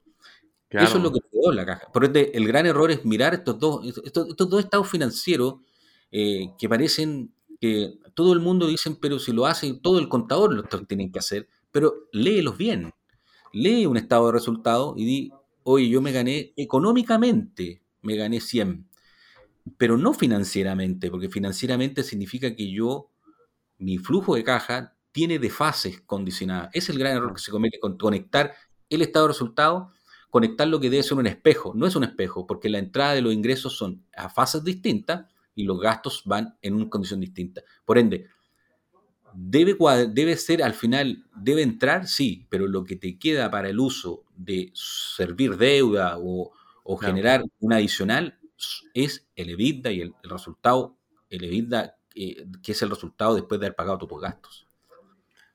[0.70, 1.90] Eso es lo que te la caja.
[1.92, 5.56] Por ende, el gran error es mirar estos dos, estos, dos estados financieros
[6.10, 10.54] eh, que parecen que todo el mundo dicen, pero si lo hace, todo el contador
[10.54, 12.90] lo tienen que hacer, pero léelos bien.
[13.52, 15.32] Lee un estado de resultado y di,
[15.64, 18.88] oye, yo me gané económicamente, me gané 100,
[19.76, 23.10] pero no financieramente, porque financieramente significa que yo,
[23.76, 26.70] mi flujo de caja tiene desfases condicionadas.
[26.72, 28.54] Es el gran error que se comete con conectar
[28.88, 29.90] el estado de resultado
[30.30, 31.72] conectar lo que debe ser un espejo.
[31.74, 35.64] No es un espejo, porque la entrada de los ingresos son a fases distintas y
[35.64, 37.62] los gastos van en una condición distinta.
[37.84, 38.28] Por ende,
[39.34, 39.76] debe,
[40.08, 44.24] debe ser al final, debe entrar, sí, pero lo que te queda para el uso
[44.36, 46.52] de servir deuda o,
[47.00, 48.38] generar un adicional
[48.94, 50.96] es el EBITDA y el, resultado,
[51.30, 54.68] el EBITDA, eh, que es el resultado después de haber pagado tus gastos.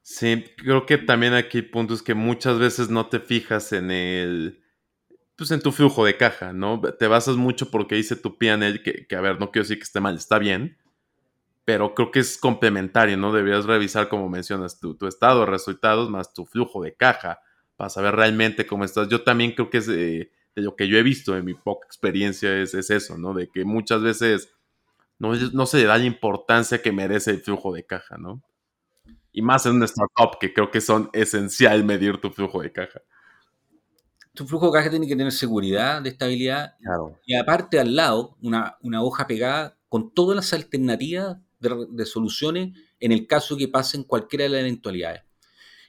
[0.01, 3.91] Sí, creo que también aquí el punto es que muchas veces no te fijas en
[3.91, 4.60] el,
[5.41, 6.79] pues en tu flujo de caja, ¿no?
[6.79, 9.85] Te basas mucho porque dice tu PNL, que, que a ver, no quiero decir que
[9.85, 10.77] esté mal, está bien,
[11.65, 13.33] pero creo que es complementario, ¿no?
[13.33, 17.39] Deberías revisar, como mencionas, tu, tu estado de resultados más tu flujo de caja
[17.75, 19.09] para saber realmente cómo estás.
[19.09, 22.55] Yo también creo que es de, lo que yo he visto en mi poca experiencia
[22.55, 23.33] es, es eso, ¿no?
[23.33, 24.53] De que muchas veces
[25.17, 28.43] no, no, se le da la importancia que merece el flujo de caja, ¿no?
[29.31, 33.01] Y más en un startup, que creo que son esencial medir tu flujo de caja
[34.33, 36.75] tu flujo de caja tiene que tener seguridad, de estabilidad.
[37.25, 43.27] Y aparte al lado, una, hoja pegada con todas las alternativas de, soluciones en el
[43.27, 45.23] caso que pasen cualquiera de las eventualidades.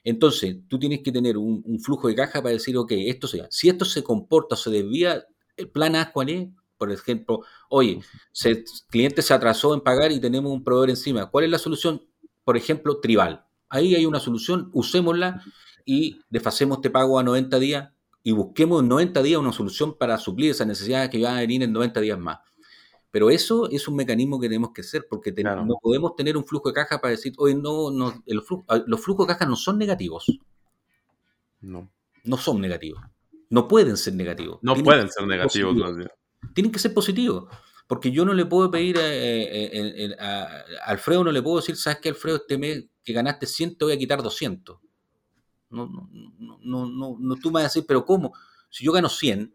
[0.05, 3.69] Entonces, tú tienes que tener un, flujo de caja para decir, ok, esto sea, si
[3.69, 5.25] esto se comporta o se desvía,
[5.57, 6.49] el plan A, ¿cuál es?
[6.77, 8.01] Por ejemplo, oye,
[8.45, 11.27] el cliente se atrasó en pagar y tenemos un proveedor encima.
[11.27, 12.03] ¿Cuál es la solución?
[12.43, 13.45] Por ejemplo, tribal.
[13.69, 15.45] Ahí hay una solución, usémosla
[15.85, 17.91] y desfacemos este pago a 90 días
[18.23, 21.63] y busquemos en 90 días una solución para suplir esa necesidad que van a venir
[21.63, 22.39] en 90 días más.
[23.11, 26.71] Pero eso es un mecanismo que tenemos que hacer, porque no podemos tener un flujo
[26.71, 28.23] de caja para decir, oye, no, no
[28.69, 30.27] ah, los flujos de caja no son negativos.
[31.61, 31.91] No.
[32.25, 33.03] No son negativos.
[33.51, 34.61] No pueden ser negativos.
[34.63, 35.77] No pueden ser negativos.
[36.55, 37.53] Tienen que ser positivos.
[37.87, 42.37] Porque yo no le puedo pedir a, Alfredo, no le puedo decir, ¿sabes qué, Alfredo?
[42.37, 44.79] Este mes que ganaste 100, te voy a quitar 200.
[45.73, 46.09] No, no,
[46.63, 48.33] no, no, no, tú me vas a decir, pero ¿cómo?
[48.71, 49.55] Si yo gano 100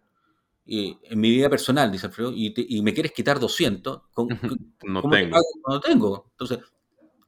[0.65, 4.29] eh, en mi vida personal, dice Alfredo, y, me quieres quitar 200, ¿cómo,
[4.83, 5.37] no tengo.
[5.67, 6.27] no tengo?
[6.31, 6.59] Entonces,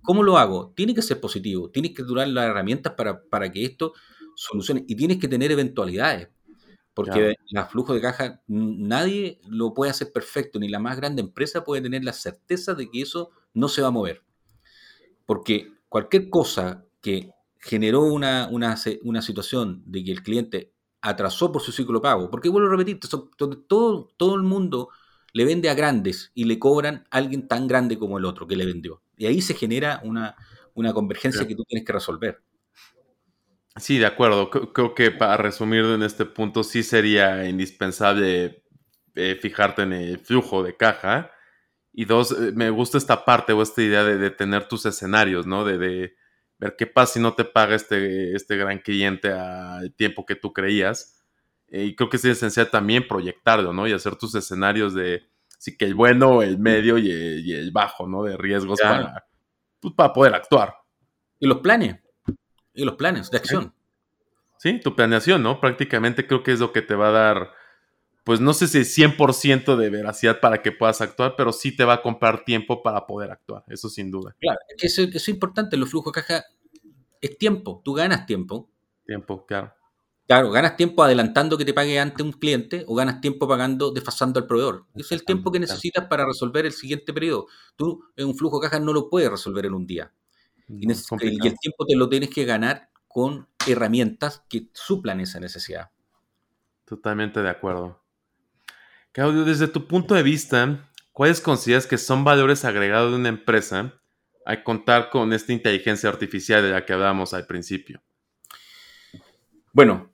[0.02, 0.73] ¿cómo lo hago?
[0.75, 3.93] Tiene que ser positivo, tienes que durar las herramientas para, para que esto
[4.36, 6.30] solucione y tienes que tener eventualidades.
[6.93, 11.63] Porque el flujo de caja nadie lo puede hacer perfecto, ni la más grande empresa
[11.63, 14.21] puede tener la certeza de que eso no se va a mover.
[15.25, 21.61] Porque cualquier cosa que generó una, una, una, situación de que el cliente atrasó por
[21.61, 22.99] su ciclo pago, porque vuelvo a repetir,
[23.37, 24.89] todo, todo el mundo
[25.33, 28.55] le vende a grandes y le cobran a alguien tan grande como el otro que
[28.55, 29.01] le vendió.
[29.17, 30.35] Y ahí se genera una,
[30.73, 32.41] una convergencia que tú tienes que resolver.
[33.75, 34.49] Sí, de acuerdo.
[34.49, 38.63] Creo que para resumir en este punto, sí sería indispensable
[39.15, 41.31] eh, fijarte en el flujo de caja.
[41.93, 45.65] Y dos, eh, me gusta esta parte o esta idea de, tener tus escenarios, ¿no?
[45.65, 46.13] de,
[46.59, 50.53] ver qué pasa si no te paga este, este gran cliente al tiempo que tú
[50.53, 51.23] creías.
[51.69, 53.87] Eh, y creo que es esencial también proyectarlo, ¿no?
[53.87, 55.23] Y hacer tus escenarios de,
[55.57, 57.11] sí, que el bueno, el medio y
[57.53, 58.23] el, bajo, ¿no?
[58.23, 59.25] De riesgos para,
[59.79, 60.75] pues, para poder actuar.
[61.39, 61.97] Y los planes,
[62.73, 63.73] y los planes de acción.
[64.57, 65.61] Sí, tu planeación, ¿no?
[65.61, 67.51] Prácticamente creo que es lo que te va a dar,
[68.29, 71.95] pues no sé si 100% de veracidad para que puedas actuar, pero sí te va
[71.95, 74.35] a comprar tiempo para poder actuar, eso sin duda.
[74.39, 76.45] Claro, eso, eso es importante, los flujos de caja
[77.21, 78.69] es tiempo, tú ganas tiempo.
[79.03, 79.73] Tiempo, claro.
[80.27, 84.39] Claro, ganas tiempo adelantando que te pague ante un cliente o ganas tiempo pagando, desfasando
[84.39, 84.85] al proveedor.
[84.93, 87.47] Es el tiempo que necesitas para resolver el siguiente periodo.
[87.75, 90.13] Tú en un flujo de caja no lo puedes resolver en un día.
[90.67, 95.89] y, y el tiempo te lo tienes que ganar con herramientas que suplan esa necesidad.
[96.85, 97.98] Totalmente de acuerdo.
[99.11, 103.99] Claudio, desde tu punto de vista, ¿cuáles consideras que son valores agregados de una empresa
[104.45, 108.01] al contar con esta inteligencia artificial de la que hablábamos al principio?
[109.73, 110.11] Bueno,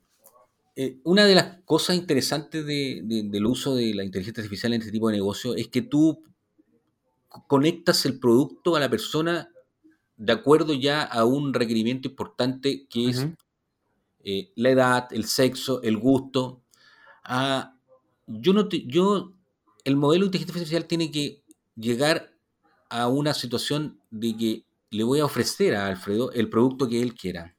[0.74, 5.08] eh, una de las cosas interesantes del uso de la inteligencia artificial en este tipo
[5.08, 6.22] de negocio es que tú
[7.46, 9.50] conectas el producto a la persona
[10.16, 13.26] de acuerdo ya a un requerimiento importante que es
[14.24, 16.62] eh, la edad, el sexo, el gusto.
[17.22, 17.75] Ah,
[18.26, 19.32] yo no yo,
[19.84, 21.42] el modelo de inteligencia artificial tiene que
[21.76, 22.32] llegar
[22.88, 27.14] a una situación de que le voy a ofrecer a Alfredo el producto que él
[27.14, 27.56] quiera.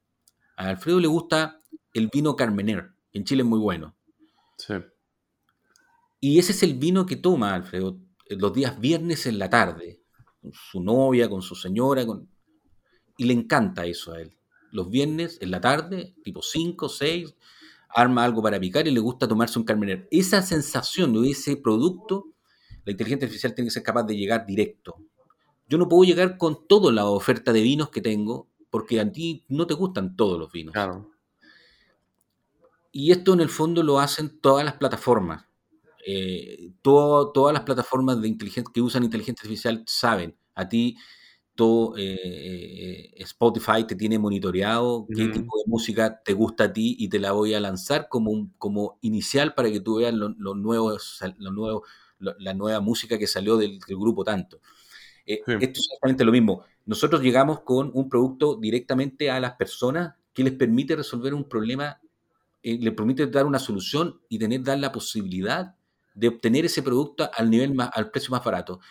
[0.55, 1.61] A Alfredo le gusta
[1.93, 3.95] el vino Carmener, en Chile es muy bueno.
[4.57, 4.73] Sí.
[6.19, 7.97] Y ese es el vino que toma Alfredo
[8.29, 10.01] los días viernes en la tarde,
[10.41, 12.29] con su novia, con su señora, con...
[13.17, 14.35] y le encanta eso a él.
[14.71, 17.35] Los viernes en la tarde, tipo 5, 6,
[17.97, 20.07] arma algo para picar y le gusta tomarse un Carmener.
[20.11, 22.27] Esa sensación de ese producto,
[22.85, 24.97] la inteligencia artificial tiene que ser capaz de llegar directo.
[25.67, 29.43] Yo no puedo llegar con toda la oferta de vinos que tengo, porque a ti
[29.49, 30.73] no te gustan todos los vinos.
[30.73, 31.09] Claro.
[32.91, 35.45] Y esto en el fondo lo hacen todas las plataformas.
[36.05, 40.37] Eh, todas las plataformas de inteligencia que usan inteligencia artificial saben.
[40.53, 40.97] A ti,
[41.57, 46.95] todo, eh, eh, Spotify te tiene monitoreado qué tipo de música te gusta a ti
[46.97, 50.37] y te la voy a lanzar como, un, como inicial para que tú veas los
[50.37, 51.81] nuevos, los nuevos,
[52.19, 54.61] la nueva música que salió del, grupo tanto.
[55.25, 56.63] Esto es exactamente lo mismo.
[56.85, 61.99] Nosotros llegamos con un producto directamente a las personas que les permite resolver un problema
[62.63, 65.75] eh, le permite dar una solución y tener, dar la posibilidad
[66.13, 68.81] de obtener ese producto al nivel más, al precio más barato.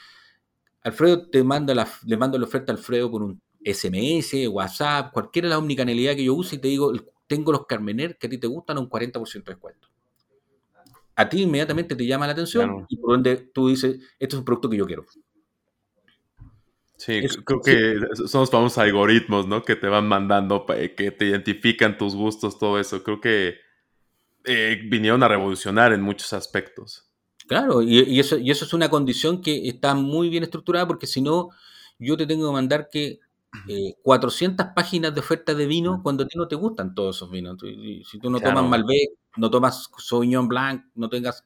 [0.87, 5.49] Alfredo te manda la, le mando la oferta a Alfredo con un SMS, WhatsApp, cualquiera
[5.49, 6.92] de la omnicanalidad que yo use y te digo,
[7.27, 9.88] tengo los Carmener que a ti te gustan a un 40% de descuento.
[11.16, 14.44] A ti inmediatamente te llama la atención y por donde tú dices, este es un
[14.44, 15.05] producto que yo quiero.
[16.99, 19.62] Sí, creo que son los famosos algoritmos, ¿no?
[19.64, 23.03] Que te van mandando, que te identifican tus gustos, todo eso.
[23.03, 23.57] Creo que
[24.44, 27.06] eh, vinieron a revolucionar en muchos aspectos.
[27.46, 31.22] Claro, y, eso, y eso es una condición que está muy bien estructurada porque si
[31.22, 31.50] no,
[31.98, 33.20] yo te tengo que mandar que
[34.02, 37.30] 400 eh, páginas de oferta de vino cuando a ti no te gustan todos esos
[37.30, 37.59] vinos.
[37.61, 41.44] Si tú no tomas Malbec, no tomas Sauvignon Blanc, no tengas...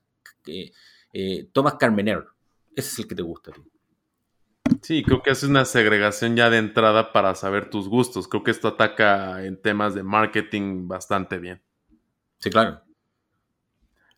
[1.13, 2.25] Eh, tomas Carmener.
[2.75, 3.63] Ese es el que te gusta a ti.
[4.83, 8.29] Sí, creo que es una segregación ya de entrada para saber tus gustos.
[8.29, 11.61] Creo que esto ataca en temas de marketing bastante bien.
[12.39, 12.81] Sí, claro.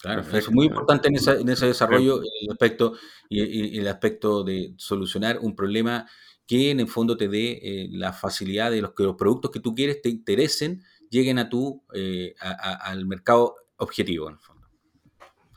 [0.02, 1.14] Claro, es muy importante en,
[1.48, 2.94] ese desarrollo el aspecto
[3.28, 6.08] y, el aspecto de solucionar un problema
[6.44, 9.60] que en el fondo te dé eh, la facilidad de los que los productos que
[9.60, 14.66] tú quieres te interesen, lleguen a tu eh, al mercado objetivo en el fondo.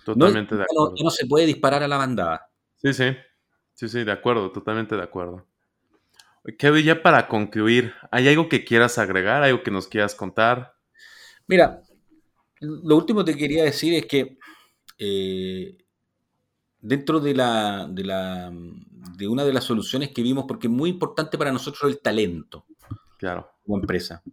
[0.05, 0.93] Totalmente de acuerdo.
[1.03, 2.47] no se puede disparar a la bandada.
[2.77, 3.15] Sí, sí.
[3.73, 5.47] Sí, sí, de acuerdo, totalmente de acuerdo.
[6.59, 10.75] Kevin, ya para concluir, ¿hay algo que quieras agregar, algo que nos quieras contar?
[11.47, 11.81] Mira,
[12.59, 14.37] lo último que te quería decir es que
[14.97, 15.77] eh,
[16.79, 18.51] dentro de la, de la
[19.17, 22.65] de una de las soluciones que vimos, porque es muy importante para nosotros el talento,
[23.17, 24.23] claro, como empresa.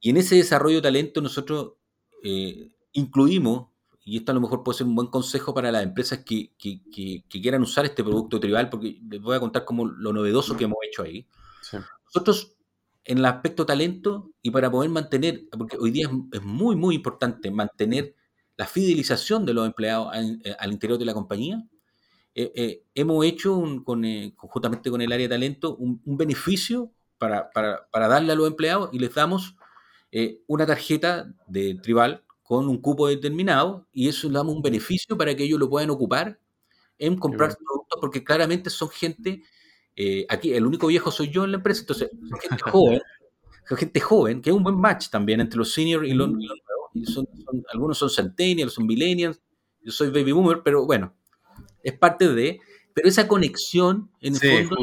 [0.00, 1.74] Y en ese desarrollo de talento nosotros
[2.22, 3.72] eh, incluimos
[4.04, 6.52] y esto a lo mejor puede ser un buen consejo para las empresas que,
[7.28, 10.78] quieran usar este producto tribal, porque les voy a contar como lo novedoso que hemos
[10.82, 11.28] hecho ahí.
[12.06, 12.56] Nosotros,
[13.04, 17.50] en el aspecto talento, y para poder mantener, porque hoy día es, muy, muy importante
[17.50, 18.14] mantener
[18.56, 21.62] la fidelización de los empleados eh, al, interior de la compañía,
[22.34, 24.02] eh, eh, hemos hecho, un, con,
[24.36, 27.50] conjuntamente con el área de talento, un, beneficio para,
[27.92, 29.56] darle a los empleados y les damos
[30.46, 35.34] una tarjeta de tribal con un cupo determinado y eso le damos un beneficio para
[35.34, 36.38] que ellos lo puedan ocupar
[36.98, 39.42] en comprar productos, porque claramente son gente,
[39.96, 42.10] eh, aquí el único viejo soy yo en la empresa, entonces
[42.48, 43.00] gente joven,
[43.76, 46.60] gente joven, que es un buen match también entre los seniors y los, nuevos.
[47.04, 47.28] son,
[47.72, 49.40] algunos son centennials, son millennials,
[49.82, 51.14] yo soy baby boomer, pero bueno,
[51.82, 52.60] es parte de...
[52.94, 54.76] Pero esa conexión, en el fondo,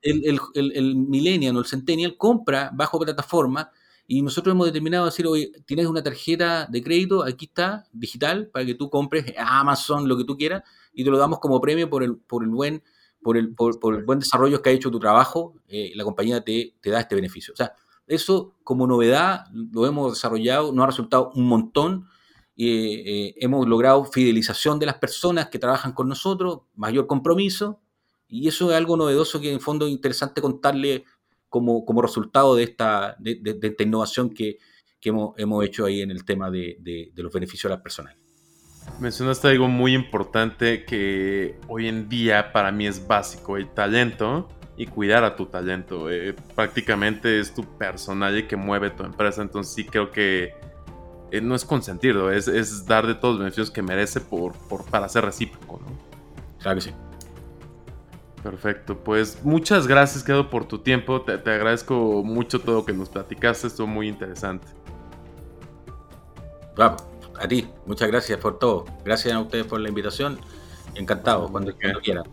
[0.00, 3.72] el, el, el, el millennial o el centennial compra bajo plataforma
[4.08, 8.64] y nosotros hemos determinado decir, oye, tienes una tarjeta de crédito, aquí está, digital, para
[8.64, 10.62] que tú compres Amazon, lo que tú quieras,
[10.92, 12.82] y te lo damos como premio por el, por el buen
[13.26, 16.76] por el, por, el buen desarrollo que ha hecho tu trabajo, eh, la compañía te,
[16.80, 17.52] te, da este beneficio.
[17.54, 17.74] O sea,
[18.06, 22.06] eso como novedad lo hemos desarrollado, nos ha resultado un montón.
[22.56, 27.80] Eh, hemos logrado fidelización de las personas que trabajan con nosotros, mayor compromiso,
[28.28, 31.04] y eso es algo novedoso que en fondo es interesante contarle
[31.48, 34.58] como, como resultado de esta, de, esta innovación que,
[35.00, 38.14] que hemos, hemos, hecho ahí en el tema de, de, los beneficios a las personas.
[39.00, 44.86] Mencionaste algo muy importante que hoy en día para mí es básico, el talento y
[44.86, 46.10] cuidar a tu talento.
[46.10, 50.54] Eh, prácticamente es tu personal que mueve tu empresa, entonces sí creo que
[51.30, 54.84] eh, no es consentirlo, es, es, dar de todos los beneficios que merece por, por,
[54.84, 55.80] para ser recíproco.
[55.80, 55.86] ¿no?
[56.60, 56.90] Claro que sí.
[58.42, 61.20] Perfecto, pues muchas gracias, Quedo, por tu tiempo.
[61.22, 64.68] Te, te, agradezco mucho todo lo que nos platicaste, estuvo muy interesante.
[66.76, 67.02] Vamos,
[67.40, 68.84] a ti, muchas gracias por todo.
[69.04, 70.38] Gracias a ustedes por la invitación.
[70.94, 72.24] Encantado, cuando, cuando quieran.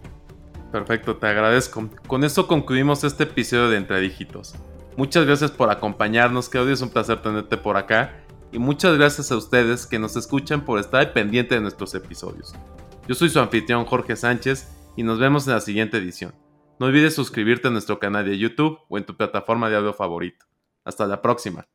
[0.72, 1.90] Perfecto, te agradezco.
[2.08, 4.56] Con esto concluimos este episodio de Entre Dígitos.
[4.96, 8.24] Muchas gracias por acompañarnos, Claudio, es un placer tenerte por acá.
[8.52, 12.54] Y muchas gracias a ustedes que nos escuchan por estar pendiente de nuestros episodios.
[13.08, 16.34] Yo soy su anfitrión Jorge Sánchez y nos vemos en la siguiente edición.
[16.80, 20.46] No olvides suscribirte a nuestro canal de YouTube o en tu plataforma de audio favorito.
[20.86, 21.68] Hasta la próxima.